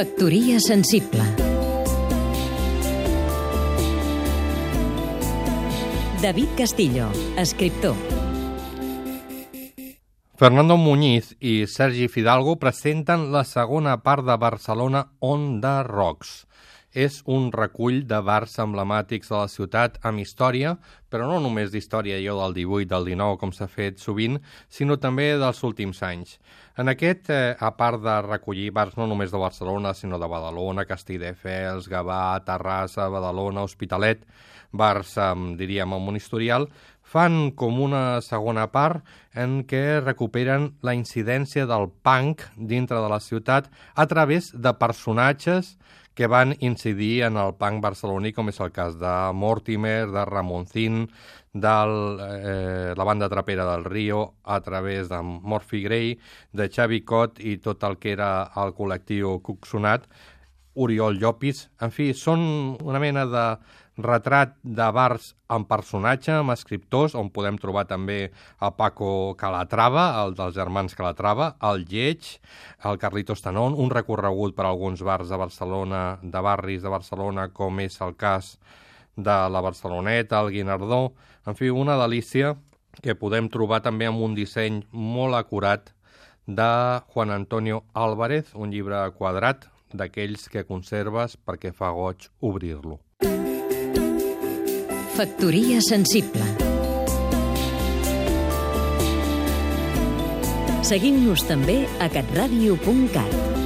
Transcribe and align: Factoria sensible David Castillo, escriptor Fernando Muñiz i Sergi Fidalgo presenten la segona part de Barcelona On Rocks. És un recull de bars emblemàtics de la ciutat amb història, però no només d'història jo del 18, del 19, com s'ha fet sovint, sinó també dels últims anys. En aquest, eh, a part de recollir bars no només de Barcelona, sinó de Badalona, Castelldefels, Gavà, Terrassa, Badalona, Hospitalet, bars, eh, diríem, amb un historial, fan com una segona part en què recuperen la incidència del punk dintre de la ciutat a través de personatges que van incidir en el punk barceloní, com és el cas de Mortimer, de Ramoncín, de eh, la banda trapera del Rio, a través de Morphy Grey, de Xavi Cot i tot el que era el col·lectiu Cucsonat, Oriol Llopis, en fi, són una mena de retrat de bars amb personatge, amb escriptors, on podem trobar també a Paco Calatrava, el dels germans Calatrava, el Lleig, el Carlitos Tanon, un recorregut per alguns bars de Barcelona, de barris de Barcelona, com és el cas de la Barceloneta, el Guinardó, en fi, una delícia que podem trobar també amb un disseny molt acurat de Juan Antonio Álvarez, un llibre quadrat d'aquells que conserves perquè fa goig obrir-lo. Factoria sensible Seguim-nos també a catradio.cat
Factoria 0.00 0.58
sensible 0.60 1.20
David 6.22 6.48
Castillo, 6.56 7.10
escriptor 7.36 7.94
Fernando 10.38 10.78
Muñiz 10.78 11.36
i 11.38 11.66
Sergi 11.66 12.08
Fidalgo 12.08 12.56
presenten 12.56 13.28
la 13.28 13.44
segona 13.44 13.98
part 14.00 14.24
de 14.24 14.38
Barcelona 14.40 15.02
On 15.20 15.60
Rocks. 15.84 16.46
És 16.92 17.20
un 17.30 17.52
recull 17.54 18.00
de 18.10 18.18
bars 18.26 18.56
emblemàtics 18.58 19.28
de 19.30 19.36
la 19.36 19.48
ciutat 19.48 19.98
amb 20.02 20.18
història, 20.18 20.74
però 21.10 21.28
no 21.30 21.38
només 21.38 21.70
d'història 21.70 22.18
jo 22.18 22.34
del 22.40 22.56
18, 22.56 22.88
del 22.90 23.06
19, 23.12 23.38
com 23.38 23.52
s'ha 23.54 23.68
fet 23.70 24.02
sovint, 24.02 24.40
sinó 24.68 24.96
també 24.98 25.36
dels 25.38 25.62
últims 25.62 26.02
anys. 26.02 26.38
En 26.76 26.88
aquest, 26.90 27.30
eh, 27.30 27.54
a 27.58 27.70
part 27.76 28.02
de 28.02 28.16
recollir 28.26 28.72
bars 28.72 28.96
no 28.96 29.06
només 29.06 29.30
de 29.30 29.38
Barcelona, 29.38 29.94
sinó 29.94 30.18
de 30.18 30.26
Badalona, 30.26 30.84
Castelldefels, 30.84 31.88
Gavà, 31.88 32.42
Terrassa, 32.44 33.08
Badalona, 33.08 33.62
Hospitalet, 33.62 34.26
bars, 34.72 35.16
eh, 35.16 35.34
diríem, 35.56 35.92
amb 35.92 36.08
un 36.08 36.16
historial, 36.16 36.68
fan 37.10 37.50
com 37.58 37.80
una 37.82 38.20
segona 38.22 38.68
part 38.70 39.02
en 39.34 39.64
què 39.66 39.98
recuperen 39.98 40.68
la 40.86 40.94
incidència 40.94 41.66
del 41.66 41.88
punk 42.06 42.44
dintre 42.54 43.00
de 43.02 43.10
la 43.10 43.18
ciutat 43.18 43.66
a 43.98 44.06
través 44.06 44.52
de 44.54 44.72
personatges 44.78 45.74
que 46.14 46.28
van 46.30 46.54
incidir 46.60 47.22
en 47.26 47.38
el 47.40 47.54
punk 47.58 47.82
barceloní, 47.82 48.34
com 48.36 48.50
és 48.50 48.58
el 48.60 48.70
cas 48.76 48.98
de 49.00 49.12
Mortimer, 49.34 50.10
de 50.10 50.24
Ramoncín, 50.28 51.06
de 51.52 51.76
eh, 52.26 52.94
la 52.96 53.06
banda 53.08 53.28
trapera 53.32 53.64
del 53.72 53.84
Rio, 53.84 54.34
a 54.44 54.60
través 54.60 55.08
de 55.08 55.22
Morphy 55.22 55.82
Grey, 55.82 56.18
de 56.52 56.68
Xavi 56.68 57.00
Cot 57.02 57.40
i 57.40 57.56
tot 57.58 57.82
el 57.88 57.96
que 57.98 58.12
era 58.12 58.50
el 58.60 58.74
col·lectiu 58.76 59.38
Cucsonat, 59.42 60.06
Oriol 60.80 61.18
Llopis, 61.20 61.66
en 61.84 61.92
fi, 61.92 62.10
són 62.16 62.42
una 62.80 63.00
mena 63.02 63.26
de 63.28 63.44
retrat 64.00 64.54
de 64.64 64.86
bars 64.96 65.34
amb 65.52 65.68
personatge, 65.68 66.32
amb 66.32 66.54
escriptors, 66.54 67.14
on 67.18 67.28
podem 67.34 67.58
trobar 67.60 67.84
també 67.90 68.30
a 68.58 68.70
Paco 68.76 69.34
Calatrava, 69.40 70.06
el 70.22 70.34
dels 70.38 70.54
germans 70.56 70.96
Calatrava, 70.96 71.52
el 71.70 71.84
Lleig, 71.90 72.32
el 72.88 73.00
Carlitos 73.02 73.44
Tanon, 73.44 73.76
un 73.76 73.92
recorregut 73.92 74.56
per 74.56 74.66
alguns 74.68 75.04
bars 75.04 75.28
de 75.28 75.40
Barcelona, 75.40 76.04
de 76.22 76.44
barris 76.44 76.82
de 76.82 76.92
Barcelona, 76.92 77.50
com 77.52 77.80
és 77.84 78.00
el 78.00 78.16
cas 78.16 78.54
de 79.16 79.36
la 79.52 79.60
Barceloneta, 79.60 80.40
el 80.40 80.52
Guinardó, 80.54 81.12
en 81.46 81.56
fi, 81.58 81.70
una 81.70 81.98
delícia 82.00 82.54
que 83.02 83.16
podem 83.16 83.48
trobar 83.52 83.82
també 83.84 84.08
amb 84.08 84.22
un 84.24 84.34
disseny 84.34 84.82
molt 84.92 85.36
acurat 85.36 85.92
de 86.46 86.70
Juan 87.12 87.30
Antonio 87.30 87.84
Álvarez, 87.94 88.54
un 88.54 88.72
llibre 88.72 89.04
quadrat 89.18 89.68
d'aquells 89.94 90.48
que 90.52 90.66
conserves 90.68 91.36
perquè 91.46 91.74
fa 91.76 91.92
goig 91.96 92.28
obrir-lo. 92.40 93.00
Factoria 95.20 95.82
sensible 95.84 96.46
Seguim-nos 100.90 101.44
també 101.46 101.84
a 102.02 102.08
catradio.cat 102.10 103.59